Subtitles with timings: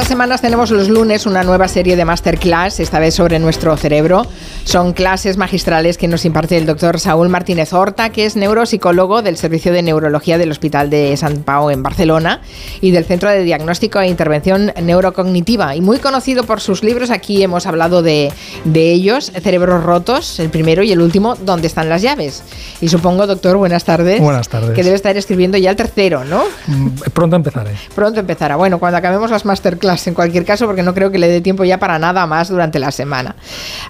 [0.00, 4.26] estas semanas tenemos los lunes una nueva serie de masterclass, esta vez sobre nuestro cerebro.
[4.64, 9.36] Son clases magistrales que nos imparte el doctor Saúl Martínez Horta, que es neuropsicólogo del
[9.36, 12.40] Servicio de Neurología del Hospital de San Pau en Barcelona
[12.80, 15.76] y del Centro de Diagnóstico e Intervención Neurocognitiva.
[15.76, 18.32] Y muy conocido por sus libros, aquí hemos hablado de,
[18.64, 22.42] de ellos, Cerebros Rotos, el primero y el último, ¿Dónde están las llaves?
[22.80, 24.18] Y supongo, doctor, buenas tardes.
[24.18, 24.70] Buenas tardes.
[24.70, 26.44] Que debe estar escribiendo ya el tercero, ¿no?
[26.68, 27.72] Mm, pronto empezaré.
[27.94, 28.56] Pronto empezará.
[28.56, 31.64] Bueno, cuando acabemos las masterclass, en cualquier caso, porque no creo que le dé tiempo
[31.64, 33.36] ya para nada más durante la semana.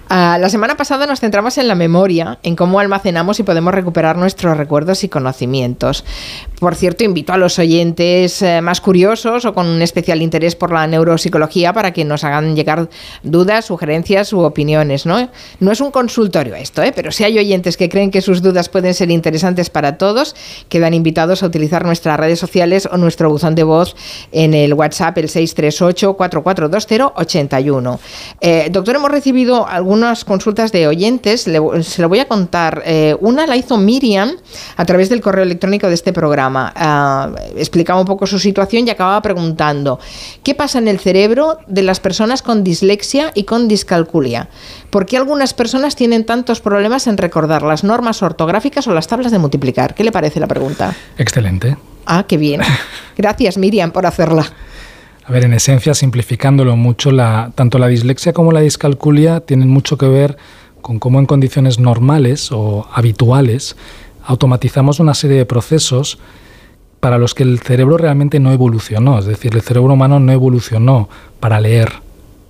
[0.09, 4.17] Ah, la semana pasada nos centramos en la memoria, en cómo almacenamos y podemos recuperar
[4.17, 6.03] nuestros recuerdos y conocimientos.
[6.59, 10.71] Por cierto, invito a los oyentes eh, más curiosos o con un especial interés por
[10.71, 12.89] la neuropsicología para que nos hagan llegar
[13.23, 15.05] dudas, sugerencias u opiniones.
[15.05, 16.91] No, no es un consultorio esto, ¿eh?
[16.95, 20.35] pero si hay oyentes que creen que sus dudas pueden ser interesantes para todos,
[20.69, 23.95] quedan invitados a utilizar nuestras redes sociales o nuestro buzón de voz
[24.31, 25.29] en el WhatsApp, el
[25.81, 27.99] 638-442081.
[28.39, 32.83] Eh, doctor, hemos recibido algunas consultas de oyentes, se lo voy a contar.
[32.85, 34.31] Eh, una la hizo Miriam
[34.77, 36.71] a través del correo electrónico de este programa.
[36.75, 39.99] Ah, explicaba un poco su situación y acababa preguntando,
[40.43, 44.47] ¿qué pasa en el cerebro de las personas con dislexia y con discalculia?
[44.89, 49.31] ¿Por qué algunas personas tienen tantos problemas en recordar las normas ortográficas o las tablas
[49.31, 49.95] de multiplicar?
[49.95, 50.95] ¿Qué le parece la pregunta?
[51.17, 51.75] Excelente.
[52.05, 52.61] Ah, qué bien.
[53.17, 54.45] Gracias, Miriam, por hacerla.
[55.25, 57.11] A ver, en esencia, simplificándolo mucho,
[57.55, 60.37] tanto la dislexia como la discalculia tienen mucho que ver
[60.81, 63.75] con cómo en condiciones normales o habituales
[64.25, 66.17] automatizamos una serie de procesos
[66.99, 69.19] para los que el cerebro realmente no evolucionó.
[69.19, 71.91] Es decir, el cerebro humano no evolucionó para leer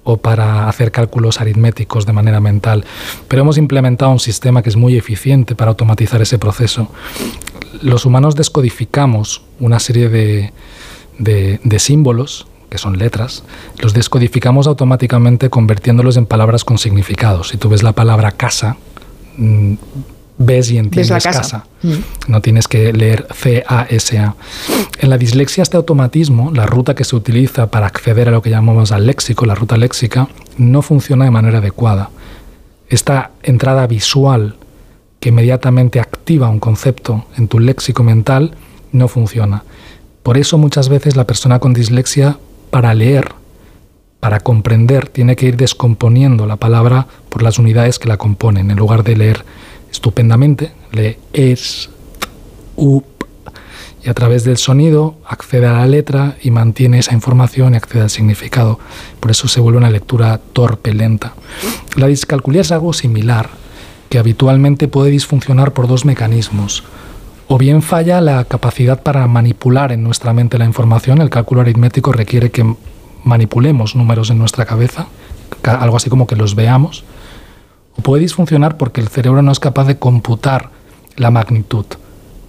[0.04, 2.86] o para hacer cálculos aritméticos de manera mental,
[3.28, 6.90] pero hemos implementado un sistema que es muy eficiente para automatizar ese proceso.
[7.82, 13.44] Los humanos descodificamos una serie de, símbolos que son letras,
[13.80, 17.50] los descodificamos automáticamente convirtiéndolos en palabras con significados.
[17.50, 18.78] Si tú ves la palabra casa,
[19.36, 19.74] mm,
[20.38, 21.66] ves y entiendes casa.
[21.82, 21.94] Mm.
[22.30, 24.36] No tienes que leer C-A-S-A.
[25.00, 28.50] En la dislexia, este automatismo, la ruta que se utiliza para acceder a lo que
[28.50, 32.10] llamamos al léxico, la ruta léxica, no funciona de manera adecuada.
[32.88, 34.56] Esta entrada visual
[35.20, 38.56] que inmediatamente activa un concepto en tu léxico mental
[38.94, 39.66] no funciona.
[40.24, 42.38] Por eso muchas veces la persona con dislexia,
[42.72, 43.34] para leer,
[44.20, 48.78] para comprender, tiene que ir descomponiendo la palabra por las unidades que la componen, en
[48.78, 49.46] lugar de leer
[49.92, 51.90] estupendamente, lee es,
[52.76, 53.06] up,
[54.04, 58.02] y a través del sonido accede a la letra y mantiene esa información y accede
[58.02, 58.80] al significado.
[59.20, 61.34] Por eso se vuelve una lectura torpe, lenta.
[61.96, 63.50] La discalculia es algo similar,
[64.10, 66.84] que habitualmente puede disfuncionar por dos mecanismos.
[67.54, 72.14] O bien falla la capacidad para manipular en nuestra mente la información, el cálculo aritmético
[72.14, 72.78] requiere que
[73.26, 75.08] manipulemos números en nuestra cabeza,
[75.64, 77.04] algo así como que los veamos,
[77.98, 80.70] o puede disfuncionar porque el cerebro no es capaz de computar
[81.18, 81.86] la magnitud.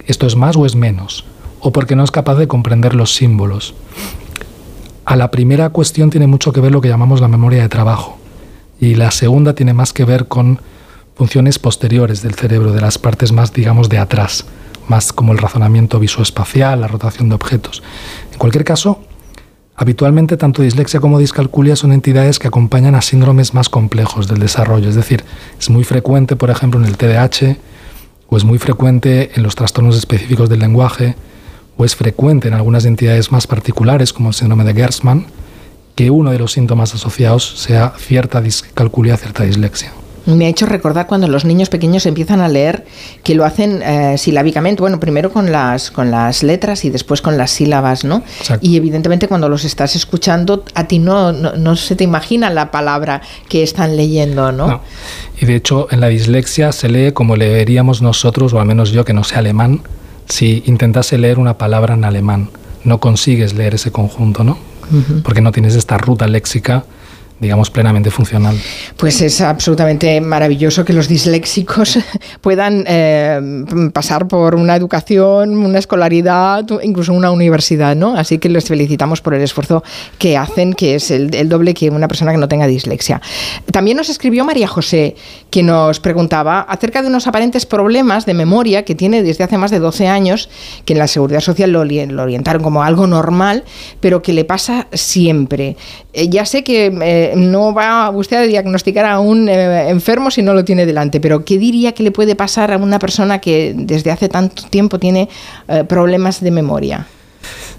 [0.07, 1.25] Esto es más o es menos.
[1.59, 3.75] O porque no es capaz de comprender los símbolos.
[5.03, 8.17] A la primera cuestión tiene mucho que ver lo que llamamos la memoria de trabajo.
[8.79, 10.61] Y la segunda tiene más que ver con
[11.17, 14.45] funciones posteriores del cerebro, de las partes más, digamos, de atrás,
[14.87, 17.83] más como el razonamiento visoespacial, la rotación de objetos.
[18.31, 18.99] En cualquier caso,
[19.75, 24.87] Habitualmente, tanto dislexia como discalculia son entidades que acompañan a síndromes más complejos del desarrollo.
[24.87, 25.23] Es decir,
[25.59, 27.57] es muy frecuente, por ejemplo, en el TDAH,
[28.29, 31.15] o es muy frecuente en los trastornos específicos del lenguaje,
[31.75, 35.25] o es frecuente en algunas entidades más particulares, como el síndrome de Gertzmann,
[35.95, 39.91] que uno de los síntomas asociados sea cierta discalculia, cierta dislexia
[40.25, 42.85] me ha hecho recordar cuando los niños pequeños empiezan a leer
[43.23, 47.37] que lo hacen eh, silábicamente, bueno, primero con las, con las letras y después con
[47.37, 48.23] las sílabas, ¿no?
[48.61, 53.21] Y evidentemente cuando los estás escuchando, a ti no, no, se te imagina la palabra
[53.49, 54.81] que están leyendo, ¿no?
[55.39, 59.03] Y de hecho en la dislexia se lee como leeríamos nosotros, o al menos yo
[59.03, 59.81] que no sé alemán,
[60.29, 62.49] si intentase leer una palabra en alemán.
[62.83, 64.57] No consigues leer ese conjunto, ¿no?
[65.23, 66.85] Porque no tienes esta ruta léxica
[67.39, 68.55] digamos, plenamente funcional.
[68.97, 71.99] Pues es absolutamente maravilloso que los disléxicos
[72.41, 73.39] puedan eh,
[73.93, 78.15] pasar por una educación, una escolaridad, incluso una universidad, ¿no?
[78.15, 79.83] Así que les felicitamos por el esfuerzo
[80.17, 83.21] que hacen, que es el, doble que una persona que no tenga dislexia.
[83.71, 85.15] También nos escribió María José,
[85.49, 89.71] que nos preguntaba acerca de unos aparentes problemas de memoria que tiene desde hace más
[89.71, 90.49] de 12 años,
[90.85, 93.63] que en la Seguridad Social lo orientaron como algo normal,
[93.99, 95.75] pero que le pasa siempre.
[96.13, 100.43] Eh, ya sé que eh, no va usted a diagnosticar a un eh, enfermo si
[100.43, 103.73] no lo tiene delante, pero ¿qué diría que le puede pasar a una persona que
[103.75, 105.27] desde hace tanto tiempo tiene
[105.87, 107.07] problemas de memoria?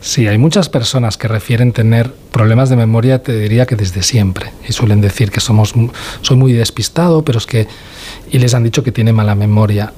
[0.01, 4.51] Sí, hay muchas personas que refieren tener problemas de memoria, te diría que desde siempre.
[4.69, 5.73] Y suelen decir que somos,
[6.21, 7.67] soy muy despistado, pero es que...
[8.31, 9.95] Y les han dicho que tiene mala memoria.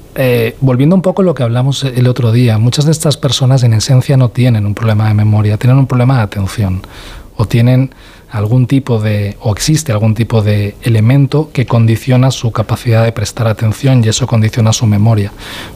[0.61, 3.73] Volviendo un poco a lo que hablamos el otro día, muchas de estas personas en
[3.73, 6.81] esencia no tienen un problema de memoria, tienen un problema de atención.
[7.37, 7.91] O tienen
[8.29, 13.47] algún tipo de, o existe algún tipo de elemento que condiciona su capacidad de prestar
[13.47, 15.31] atención y eso condiciona su memoria.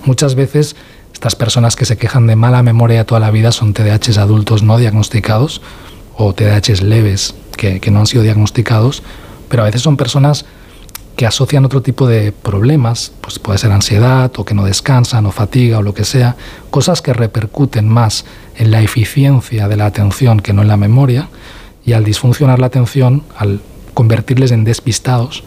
[0.05, 0.75] Muchas veces
[1.13, 4.77] estas personas que se quejan de mala memoria toda la vida son TDAHs adultos no
[4.77, 5.61] diagnosticados
[6.17, 9.03] o TDAHs leves que, no han sido diagnosticados,
[9.47, 10.45] pero a veces son personas
[11.15, 15.31] que asocian otro tipo de problemas, pues puede ser ansiedad o que no descansan o
[15.31, 16.35] fatiga o lo que sea,
[16.71, 18.25] cosas que repercuten más
[18.57, 21.29] en la eficiencia de la atención que no en la memoria,
[21.85, 23.61] y al disfuncionar la atención, al
[23.93, 25.43] convertirles en despistados,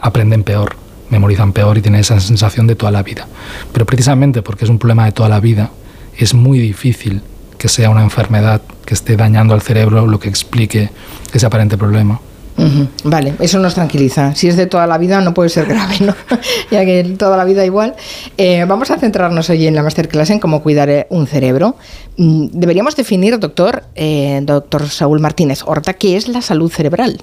[0.00, 0.76] aprenden peor
[1.12, 3.28] memorizan peor y tienen esa sensación de toda la vida.
[3.72, 5.70] Pero precisamente porque es un problema de toda la vida,
[6.16, 7.22] es muy difícil
[7.58, 10.90] que sea una enfermedad que esté dañando al cerebro lo que explique
[11.32, 12.18] ese aparente problema.
[13.04, 14.34] Vale, eso nos tranquiliza.
[14.34, 16.14] Si es de toda la vida no puede ser grave, ¿no?
[16.70, 17.94] ya que toda la vida igual.
[18.36, 21.76] Eh, vamos a centrarnos hoy en la masterclass en cómo cuidar eh, un cerebro.
[22.16, 27.22] Mm, deberíamos definir, doctor, eh, doctor Saúl Martínez Horta, qué es la salud cerebral.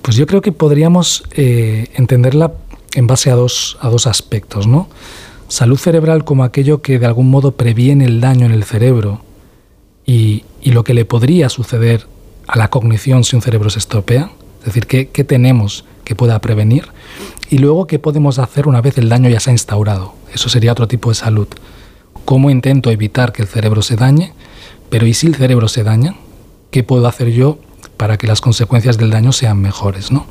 [0.00, 2.52] Pues yo creo que podríamos entenderla
[2.94, 4.88] en base a dos, a dos aspectos, ¿no?
[5.52, 9.20] Salud cerebral como aquello que de algún modo previene el daño en el cerebro
[10.06, 12.06] y, lo que le podría suceder
[12.46, 14.30] a la cognición si un cerebro se estropea,
[14.60, 16.86] es decir, ¿qué, qué tenemos que pueda prevenir
[17.50, 20.14] y luego qué podemos hacer una vez el daño ya se ha instaurado.
[20.32, 21.48] Eso sería otro tipo de salud.
[22.24, 24.32] ¿Cómo intento evitar que el cerebro se dañe?
[24.90, 26.16] Pero ¿y si el cerebro se daña?
[26.70, 27.58] ¿Qué puedo hacer yo
[27.96, 30.10] para que las consecuencias del daño sean mejores?
[30.12, 30.26] ¿no?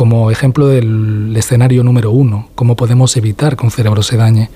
[0.00, 4.48] como ejemplo del escenario número uno, cómo podemos evitar que un cerebro se dañe.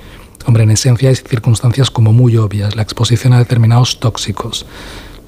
[0.46, 4.64] Hombre, en esencia hay circunstancias como muy obvias, la exposición a determinados tóxicos,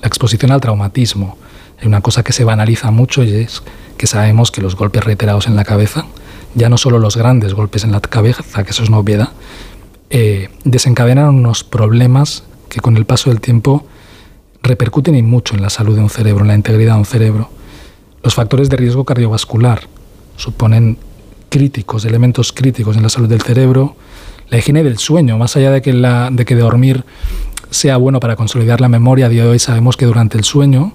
[0.01, 1.37] la exposición al traumatismo.
[1.81, 3.63] Hay una cosa que se banaliza mucho y es
[3.97, 6.07] que sabemos que los golpes reiterados en la cabeza,
[6.55, 9.31] ya no solo los grandes golpes en la cabeza, que eso es una obviedad,
[10.11, 13.87] eh, desencadenan unos problemas que con el paso del tiempo
[14.63, 17.51] repercuten y mucho en la salud de un cerebro, en la integridad de un cerebro.
[18.23, 19.83] Los factores de riesgo cardiovascular,
[20.37, 20.99] suponen
[21.49, 23.97] críticos, elementos críticos en la salud del cerebro.
[24.49, 27.05] La higiene del sueño, más allá de que, la, de que dormir
[27.71, 30.95] sea bueno para consolidar la memoria, a día de hoy sabemos que durante el sueño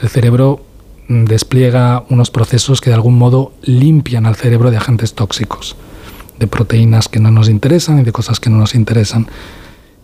[0.00, 0.64] el cerebro
[1.08, 5.76] mm, despliega unos procesos que de algún modo limpian al cerebro de agentes tóxicos,
[6.38, 9.26] de proteínas que no nos interesan y de cosas que no nos interesan.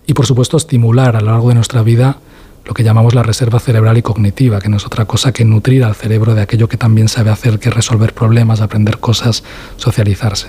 [0.07, 2.19] Y por supuesto estimular a lo largo de nuestra vida
[2.65, 5.83] lo que llamamos la reserva cerebral y cognitiva, que no es otra cosa que nutrir
[5.85, 9.43] al cerebro de aquello que también sabe hacer, que resolver problemas, aprender cosas,
[9.77, 10.49] socializarse.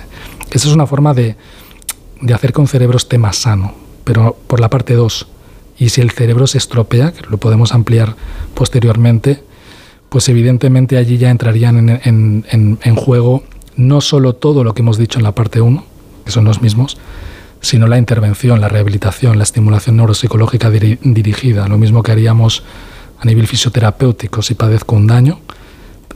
[0.50, 1.36] Esa es una forma de,
[2.20, 3.74] de hacer que un cerebro esté más sano,
[4.04, 5.26] pero por la parte 2.
[5.78, 8.16] Y si el cerebro se estropea, que lo podemos ampliar
[8.54, 9.42] posteriormente,
[10.08, 13.42] pues evidentemente allí ya entrarían en, juego
[13.76, 15.84] no solo todo lo que hemos dicho en la parte 1,
[16.24, 16.96] que son los mismos,
[17.60, 22.62] sino la intervención, la rehabilitación, la estimulación neuropsicológica dirigida, lo mismo que haríamos
[23.18, 25.40] a nivel fisioterapéutico si padezco un daño,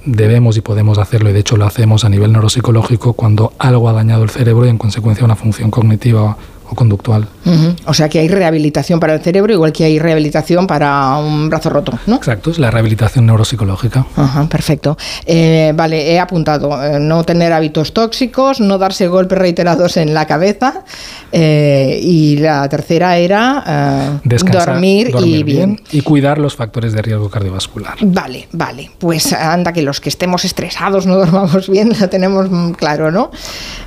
[0.05, 3.93] debemos y podemos hacerlo, y de hecho lo hacemos a nivel neuropsicológico cuando algo ha
[3.93, 6.37] dañado el cerebro y en consecuencia una función cognitiva
[6.71, 7.27] o conductual.
[7.87, 11.71] O sea que hay rehabilitación para el cerebro, igual que hay rehabilitación para un brazo
[11.71, 12.17] roto, ¿no?
[12.17, 14.07] Exacto, es la rehabilitación neuropsicológica.
[14.17, 14.97] Ajá, perfecto.
[15.25, 20.27] Eh, vale, he apuntado, eh, no tener hábitos tóxicos, no darse golpes reiterados en la
[20.27, 20.85] cabeza,
[21.33, 25.81] eh, y la tercera era dormir, y bien.
[25.91, 27.97] Y cuidar los factores de riesgo cardiovascular.
[28.03, 28.91] Vale, vale.
[28.99, 33.31] Pues anda que los que estemos estresados no dormamos bien, lo tenemos claro, ¿no?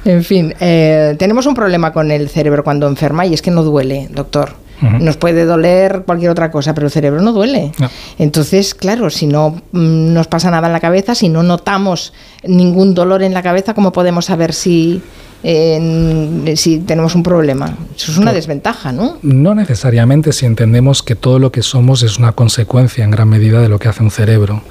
[0.05, 4.07] En fin, tenemos un problema con el cerebro cuando enferma y es que no duele,
[4.11, 4.55] doctor.
[4.81, 7.71] Nos puede doler cualquier otra cosa, pero el cerebro no duele.
[8.17, 12.95] Entonces, claro, si no mm, nos pasa nada en la cabeza, si no notamos ningún
[12.95, 15.03] dolor en la cabeza, ¿cómo podemos saber si,
[15.43, 17.75] si tenemos un problema.
[17.95, 19.17] Eso es una desventaja, ¿no?
[19.21, 23.61] No necesariamente si entendemos que todo lo que somos es una consecuencia en gran medida
[23.61, 24.61] de lo que hace un cerebro.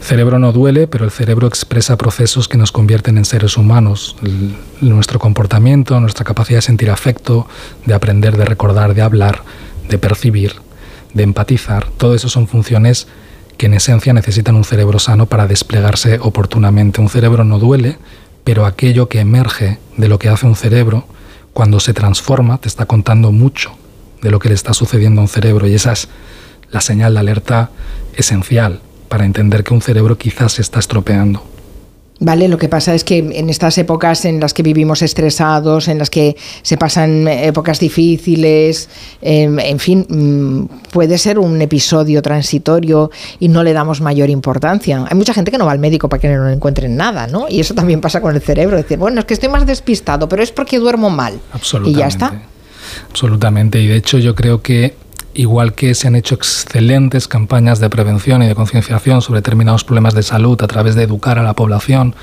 [0.00, 4.16] El cerebro no duele, pero el cerebro expresa procesos que nos convierten en seres humanos.
[4.80, 7.46] nuestro comportamiento, nuestra capacidad de sentir afecto,
[7.86, 9.42] de aprender, de recordar, de hablar,
[9.88, 10.54] de percibir,
[11.14, 13.08] de empatizar, todo eso son funciones
[13.60, 17.02] que en esencia necesitan un cerebro sano para desplegarse oportunamente.
[17.02, 17.98] Un cerebro no duele,
[18.44, 21.04] pero aquello que emerge de lo que hace un cerebro,
[21.52, 23.72] cuando se transforma, te está contando mucho
[24.22, 26.08] de lo que le está sucediendo a un cerebro y esa es
[26.70, 27.70] la señal de alerta
[28.14, 31.44] esencial para entender que un cerebro quizás se está estropeando.
[32.22, 35.98] Vale, lo que pasa es que en estas épocas en las que vivimos estresados, en
[35.98, 38.90] las que se pasan épocas difíciles,
[39.22, 45.06] em, en fin, mm, puede ser un episodio transitorio y no le damos mayor importancia.
[45.08, 47.46] Hay mucha gente que no va al médico para que no encuentren nada, ¿no?
[47.48, 50.42] Y eso también pasa con el cerebro, decir, bueno, es que estoy más despistado, pero
[50.42, 51.40] es porque duermo mal.
[51.52, 51.98] Absolutamente.
[51.98, 52.42] Y ya está.
[53.08, 53.80] Absolutamente.
[53.80, 54.94] Y de hecho yo creo que
[55.34, 60.14] igual que se han hecho excelentes campañas de prevención y de concienciación sobre determinados problemas
[60.14, 62.14] de salud a través de educar a la población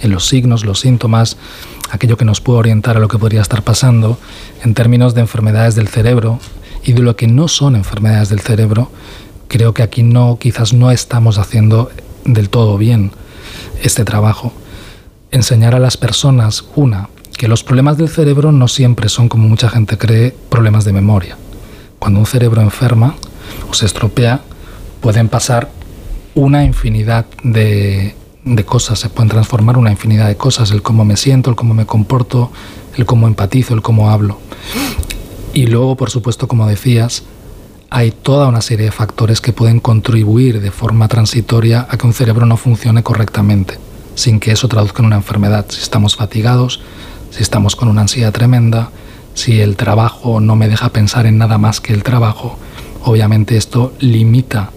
[0.00, 1.36] en los signos, los síntomas,
[1.90, 4.18] aquello que nos puede orientar a lo que podría estar pasando,
[4.62, 6.40] en términos de enfermedades del cerebro
[6.84, 8.90] y de lo que no son enfermedades del cerebro,
[9.48, 11.90] creo que aquí no, quizás no estamos haciendo
[12.24, 13.12] del todo bien
[13.82, 14.52] este trabajo.
[15.30, 19.68] Enseñar a las personas, una, que los problemas del cerebro no siempre son, como mucha
[19.68, 21.36] gente cree, problemas de memoria
[22.04, 23.14] cuando un cerebro enferma
[23.70, 24.42] o se estropea,
[25.00, 25.70] pueden pasar
[26.34, 28.14] una infinidad de,
[28.66, 31.86] cosas, se pueden transformar una infinidad de cosas, el cómo me siento, el cómo me
[31.86, 32.52] comporto,
[32.98, 34.38] el cómo empatizo, el cómo hablo.
[35.54, 37.22] Y luego, por supuesto, como decías,
[37.88, 42.12] hay toda una serie de factores que pueden contribuir de forma transitoria a que un
[42.12, 43.78] cerebro no funcione correctamente,
[44.14, 45.64] sin que eso traduzca en una enfermedad.
[45.70, 46.82] Si estamos fatigados,
[47.30, 48.90] si estamos con una ansiedad tremenda,
[49.34, 52.56] si el trabajo no me deja pensar en nada más que el trabajo,
[53.02, 54.70] obviamente esto limita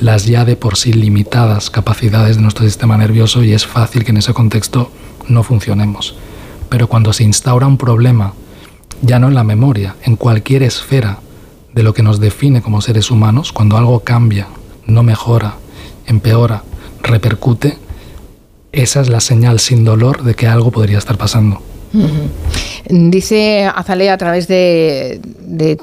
[0.00, 4.10] las ya de por sí limitadas capacidades de nuestro sistema nervioso y es fácil que
[4.10, 4.90] en ese contexto
[5.28, 6.14] no funcionemos.
[6.70, 8.32] Pero cuando se instaura un problema,
[9.02, 11.18] ya no en la memoria, en cualquier esfera
[11.74, 14.48] de lo que nos define como seres humanos, cuando algo cambia,
[14.86, 15.56] no mejora,
[16.06, 16.62] empeora,
[17.02, 17.78] repercute,
[18.72, 21.62] esa es la señal sin dolor de que algo podría estar pasando.
[22.88, 25.20] Dice Azalea a través de,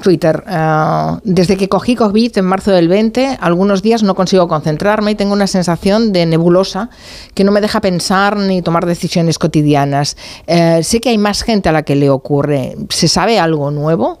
[0.02, 5.12] Twitter, ah, desde que cogí COVID en marzo del 20, algunos días no consigo concentrarme
[5.12, 6.90] y tengo una sensación de nebulosa
[7.34, 10.16] que no me deja pensar ni tomar decisiones cotidianas.
[10.46, 12.76] Eh, sé que hay más gente a la que le ocurre.
[12.88, 14.20] ¿Se sabe algo nuevo?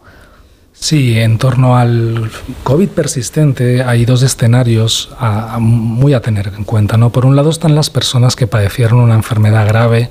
[0.80, 2.30] Sí, en torno al
[2.62, 5.10] COVID persistente hay dos escenarios
[5.58, 6.96] muy a tener en cuenta.
[6.96, 7.10] ¿no?
[7.10, 10.10] Por un lado están las personas que padecieron una enfermedad grave,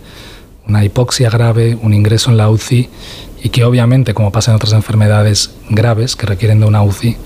[0.68, 2.90] una hipoxia grave, un ingreso en la UCI
[3.44, 7.18] y que obviamente, como pasa en otras enfermedades graves que requieren de una UCI,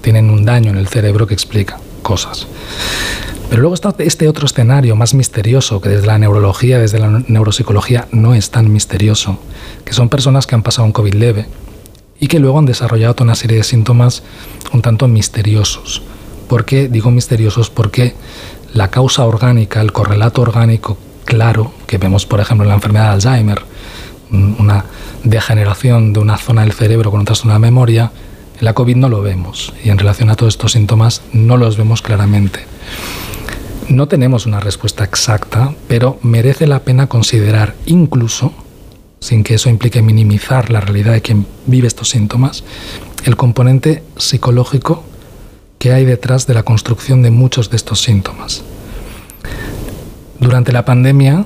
[0.00, 2.46] tienen un daño en el cerebro que explica cosas.
[3.48, 8.06] Pero luego está este otro escenario más misterioso, que desde la neurología, desde la neuropsicología
[8.12, 9.38] no es tan misterioso,
[9.84, 11.46] que son personas que han pasado un COVID leve
[12.20, 14.22] y que luego han desarrollado toda una serie de síntomas
[14.72, 16.02] un tanto misteriosos.
[16.48, 17.70] ¿Por qué digo misteriosos?
[17.70, 18.14] Porque
[18.72, 20.96] la causa orgánica, el correlato orgánico
[21.30, 23.62] claro que vemos, por ejemplo, en la enfermedad de Alzheimer,
[24.32, 24.84] una
[25.22, 28.10] degeneración de una zona del cerebro con otra zona de memoria,
[28.58, 31.76] en la COVID no lo vemos y en relación a todos estos síntomas no los
[31.76, 32.64] vemos claramente.
[33.88, 38.52] No tenemos una respuesta exacta, pero merece la pena considerar incluso,
[39.20, 42.64] sin que eso implique minimizar la realidad de quien vive estos síntomas,
[43.24, 45.04] el componente psicológico
[45.78, 48.64] que hay detrás de la construcción de muchos de estos síntomas.
[50.40, 51.44] Durante la pandemia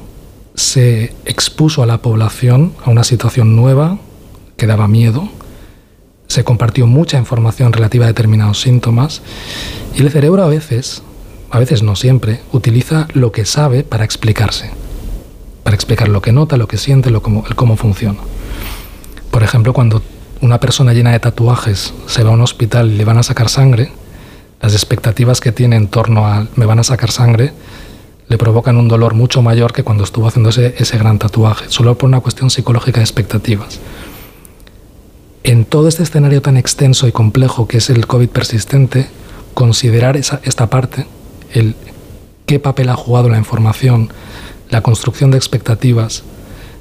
[0.55, 3.99] se expuso a la población a una situación nueva
[4.57, 5.29] que daba miedo,
[6.29, 9.21] se compartió mucha información relativa a determinados síntomas
[9.97, 11.03] y el cerebro a veces,
[11.51, 14.71] a veces no siempre, utiliza lo que sabe para explicarse,
[15.65, 18.21] para explicar lo que nota, lo que siente, lo cómo, cómo funciona.
[19.33, 20.03] Por ejemplo, cuando
[20.41, 23.49] una persona llena de tatuajes se va a un hospital y le van a sacar
[23.49, 23.91] sangre,
[24.63, 27.53] las expectativas que tiene en torno a me van a sacar sangre
[28.29, 32.09] le provocan un dolor mucho mayor que cuando estuvo haciéndose ese gran tatuaje, solo por
[32.09, 33.81] una cuestión psicológica de expectativas.
[35.43, 39.09] En todo este escenario tan extenso y complejo que es el COVID persistente,
[39.53, 41.07] considerar esa, esta parte,
[41.53, 41.75] el
[42.47, 44.11] qué papel ha jugado la información,
[44.71, 46.25] la construcción de expectativas,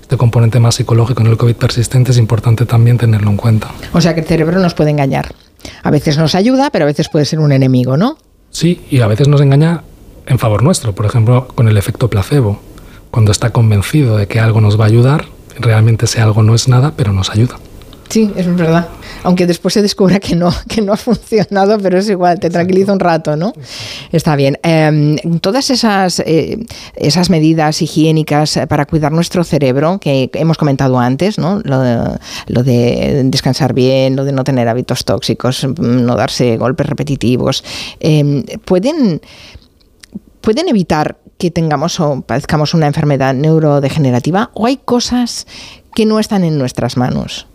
[0.01, 3.71] este componente más psicológico en el COVID persistente es importante también tenerlo en cuenta.
[3.93, 5.33] O sea que el cerebro nos puede engañar.
[5.81, 8.17] A veces nos ayuda, pero a veces puede ser un enemigo, ¿no?
[8.49, 9.83] Sí, y a veces nos engaña
[10.25, 12.59] en favor nuestro, por ejemplo, con el efecto placebo.
[13.11, 15.25] Cuando está convencido de que algo nos va a ayudar,
[15.59, 17.57] realmente ese algo no es nada, pero nos ayuda.
[18.13, 18.89] Sí, es verdad.
[19.23, 22.93] Aunque después se descubra que no, que no ha funcionado, pero es igual, te tranquiliza
[22.93, 23.53] un rato, ¿no?
[24.11, 24.59] Está bien.
[24.61, 26.63] Em, todas esas, eh,
[26.95, 31.59] esas medidas higiénicas para cuidar nuestro cerebro, que hemos comentado antes, ¿no?
[31.63, 36.85] Lo de, lo de descansar bien, lo de no tener hábitos tóxicos, no darse golpes
[36.85, 37.63] repetitivos,
[37.99, 39.21] em, pueden
[40.43, 45.47] pueden evitar que tengamos o padezcamos una enfermedad neurodegenerativa o hay cosas
[45.95, 47.47] que no están en nuestras manos?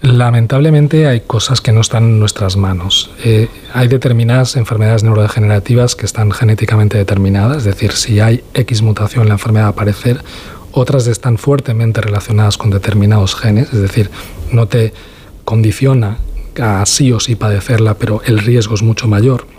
[0.00, 3.10] Lamentablemente hay cosas que no están en nuestras manos.
[3.22, 9.28] Eh, hay determinadas enfermedades neurodegenerativas que están genéticamente determinadas, es decir, si hay X mutación
[9.28, 10.24] la enfermedad va a aparecer,
[10.72, 14.10] otras están fuertemente relacionadas con determinados genes, es decir,
[14.50, 14.92] no te
[15.44, 16.16] condiciona
[16.60, 19.51] a sí o sí padecerla, pero el riesgo es mucho mayor.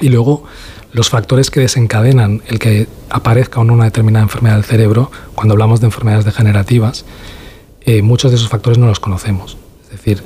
[0.00, 0.44] Y luego
[0.92, 5.86] los factores que desencadenan el que aparezca una determinada enfermedad del cerebro, cuando hablamos de
[5.86, 7.04] enfermedades degenerativas,
[7.82, 9.56] eh, muchos de esos factores no los conocemos.
[9.84, 10.22] Es decir,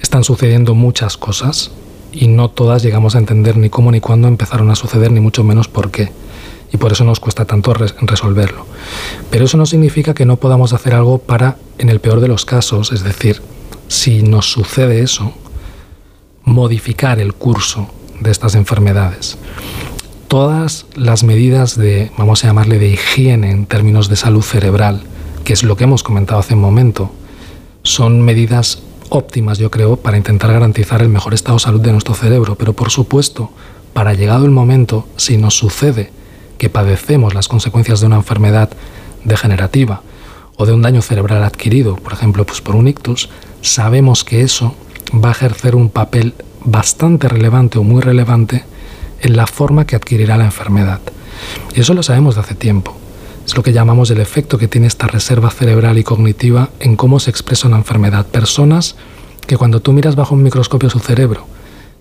[0.00, 1.70] están sucediendo muchas cosas
[2.12, 5.44] y no todas llegamos a entender ni cómo ni cuándo empezaron a suceder, ni mucho
[5.44, 6.12] menos por qué.
[6.72, 8.66] Y por eso nos cuesta tanto resolverlo.
[9.30, 12.44] Pero eso no significa que no podamos hacer algo para, en el peor de los
[12.44, 13.42] casos, es decir,
[13.88, 15.32] si nos sucede eso,
[16.44, 17.90] modificar el curso
[18.20, 19.38] de estas enfermedades.
[20.28, 25.02] Todas las medidas de, vamos a llamarle, de higiene en términos de salud cerebral,
[25.44, 27.10] que es lo que hemos comentado hace un momento,
[27.82, 32.14] son medidas óptimas, yo creo, para intentar garantizar el mejor estado de salud de nuestro
[32.14, 32.54] cerebro.
[32.54, 33.50] Pero por supuesto,
[33.92, 36.12] para llegado el momento, si nos sucede
[36.58, 38.70] que padecemos las consecuencias de una enfermedad
[39.24, 40.02] degenerativa
[40.56, 43.30] o de un daño cerebral adquirido, por ejemplo, pues por un ictus,
[43.62, 44.74] sabemos que eso
[45.12, 48.64] va a ejercer un papel bastante relevante o muy relevante
[49.20, 51.00] en la forma que adquirirá la enfermedad.
[51.74, 52.96] Y eso lo sabemos de hace tiempo.
[53.46, 57.18] Es lo que llamamos el efecto que tiene esta reserva cerebral y cognitiva en cómo
[57.20, 58.26] se expresa una enfermedad.
[58.26, 58.96] Personas
[59.46, 61.46] que cuando tú miras bajo un microscopio su cerebro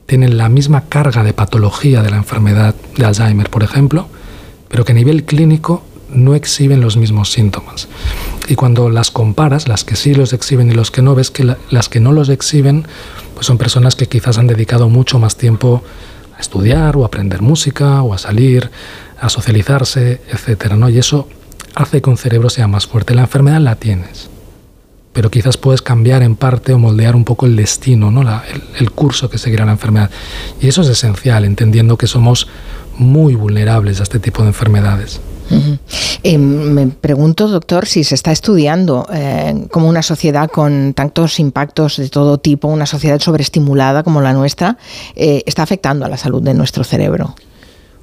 [0.06, 4.08] tienen la misma carga de patología de la enfermedad de Alzheimer, por ejemplo,
[4.68, 7.88] pero que a nivel clínico no exhiben los mismos síntomas.
[8.48, 11.56] Y cuando las comparas, las que sí los exhiben y los que no, ves que
[11.70, 12.88] las que no los exhiben
[13.40, 15.82] pues son personas que quizás han dedicado mucho más tiempo
[16.38, 18.70] a estudiar o a aprender música o a salir,
[19.18, 20.90] a socializarse, etcétera, ¿no?
[20.90, 21.30] Y eso
[21.74, 23.16] hace que un cerebro sea más fuerte.
[23.16, 24.30] La enfermedad la tienes,
[25.14, 28.30] pero quizás puedes cambiar en parte o moldear un poco el destino, ¿no?
[28.78, 30.10] el, curso que seguirá la enfermedad.
[30.60, 32.50] Y eso es esencial, entendiendo que somos
[32.98, 35.22] muy vulnerables a este tipo de enfermedades.
[36.24, 41.98] Eh, me pregunto, doctor, si se está estudiando eh, como una sociedad con tantos impactos
[41.98, 44.78] de todo tipo, una sociedad sobreestimulada como la nuestra,
[45.16, 47.36] eh, está afectando a la salud de nuestro cerebro.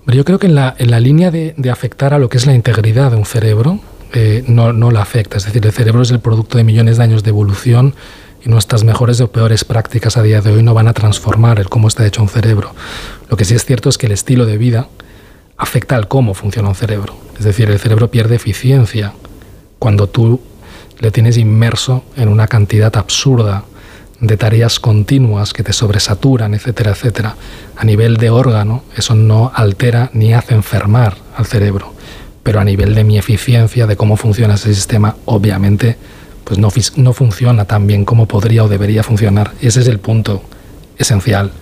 [0.06, 3.16] Yo creo que en la, línea de, afectar a lo que es la integridad de
[3.16, 3.80] un cerebro,
[4.14, 5.36] eh, no, no la afecta.
[5.36, 7.94] Es decir, el cerebro es el producto de millones de años de evolución
[8.44, 11.68] y nuestras mejores o peores prácticas a día de hoy no van a transformar el
[11.68, 12.72] cómo está hecho un cerebro.
[13.28, 14.88] Lo que sí es cierto es que el estilo de vida
[15.56, 17.16] afecta al cómo funciona un cerebro.
[17.38, 19.12] Es decir, el cerebro pierde eficiencia
[19.78, 20.40] cuando tú
[21.00, 23.64] le tienes inmerso en una cantidad absurda
[24.20, 27.36] de tareas continuas que te sobresaturan, etcétera, etcétera,
[27.76, 31.92] a nivel de órgano, eso no altera ni hace enfermar al cerebro.
[32.42, 35.96] Pero a nivel de mi eficiencia, de cómo funciona ese sistema, obviamente,
[36.44, 39.52] pues no, no funciona tan bien como podría o debería funcionar.
[39.60, 40.42] Ese es el punto
[40.96, 41.52] esencial.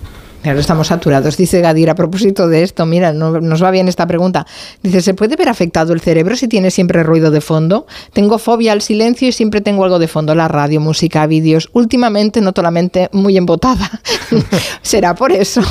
[0.44, 1.38] Claro, estamos saturados.
[1.38, 4.46] Dice Gadir a propósito de esto, mira, nos va bien esta pregunta.
[4.82, 7.86] Dice, ¿se puede ver afectado el cerebro si tiene siempre ruido de fondo?
[8.12, 11.70] Tengo fobia al silencio y siempre tengo algo de fondo, la radio, música, vídeos.
[11.72, 13.90] Últimamente noto la mente muy embotada.
[14.82, 15.62] ¿Será por eso?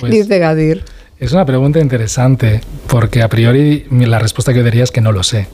[0.00, 0.82] Pues dice Gadir.
[1.20, 5.12] Es una pregunta interesante, porque a priori la respuesta que yo diría es que no
[5.12, 5.46] lo sé.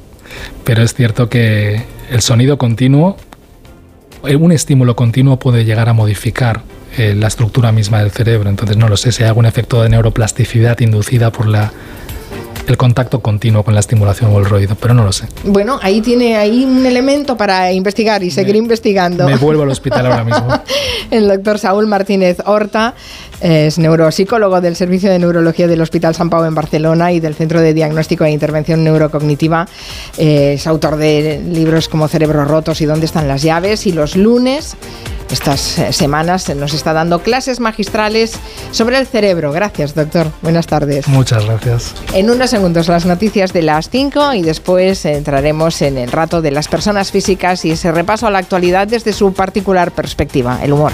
[0.64, 3.18] Pero es cierto que el sonido continuo,
[4.22, 6.62] un estímulo continuo puede llegar a modificar
[6.96, 8.48] eh, la estructura misma del cerebro.
[8.48, 11.72] Entonces no lo sé si hay algún efecto de neuroplasticidad inducida por la
[12.66, 15.26] el contacto continuo con la estimulación o el ruido, pero no lo sé.
[15.44, 19.26] Bueno, ahí tiene ahí un elemento para investigar y seguir investigando.
[19.26, 20.48] Me vuelvo al hospital ahora mismo.
[21.10, 22.94] el doctor Saúl Martínez Horta
[23.40, 27.60] es neuropsicólogo del Servicio de Neurología del Hospital San Pau en Barcelona y del Centro
[27.60, 29.68] de Diagnóstico e Intervención Neurocognitiva.
[30.16, 33.86] Es autor de libros como Cerebros Rotos y Dónde están las llaves.
[33.86, 34.76] Y los lunes
[35.34, 38.38] estas eh, semanas nos está dando clases magistrales
[38.70, 39.52] sobre el cerebro.
[39.52, 40.28] Gracias, doctor.
[40.42, 41.08] Buenas tardes.
[41.08, 41.94] Muchas gracias.
[42.14, 46.52] En unos segundos las noticias de las 5 y después entraremos en el rato de
[46.52, 50.92] las personas físicas y ese repaso a la actualidad desde su particular perspectiva, el humor.